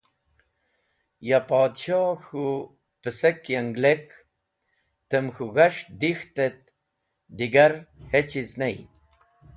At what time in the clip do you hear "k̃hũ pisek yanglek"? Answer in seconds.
2.23-4.05